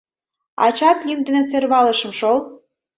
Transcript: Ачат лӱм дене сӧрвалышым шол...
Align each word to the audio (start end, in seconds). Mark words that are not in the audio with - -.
Ачат 0.65 0.99
лӱм 1.07 1.19
дене 1.25 1.41
сӧрвалышым 1.49 2.11
шол... 2.19 2.37